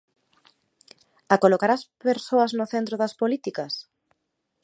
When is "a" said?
1.33-1.35